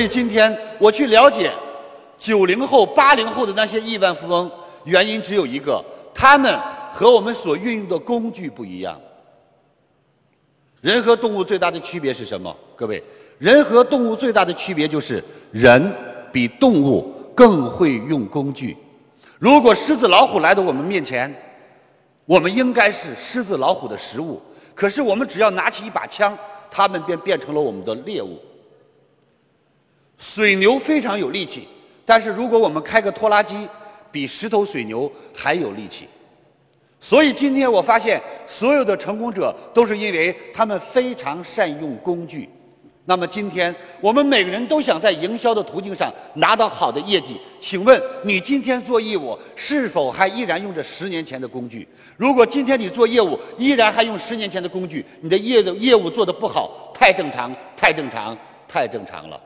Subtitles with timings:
[0.00, 1.52] 所以今天我去了解
[2.16, 4.50] 九零后、八零后的那些亿万富翁，
[4.84, 5.84] 原因只有一个：
[6.14, 6.58] 他们
[6.90, 8.98] 和我们所运用的工具不一样。
[10.80, 12.56] 人和动物最大的区别是什么？
[12.74, 13.04] 各位，
[13.36, 15.94] 人和动物最大的区别就是人
[16.32, 18.74] 比动物更会用工具。
[19.38, 21.30] 如果狮子、老虎来到我们面前，
[22.24, 24.40] 我们应该是狮子、老虎的食物。
[24.74, 26.34] 可是我们只要拿起一把枪，
[26.70, 28.40] 它们便变成了我们的猎物。
[30.30, 31.66] 水牛非常有力气，
[32.06, 33.68] 但是如果我们开个拖拉机，
[34.12, 36.06] 比石头水牛还有力气。
[37.00, 42.48] 所以今天我发现，所有的成功者都是因为他们非常善用工具。
[43.06, 51.88] 那么今天我们每个人都想在营销的途径上拿到好的业绩，请问你今天做业务是否还依然用着十年前的工具？
[52.16, 59.40] 如果今天你做业务依然还用十年前的工具，你的业的业务做得不好，太正常，太正常，太正常了。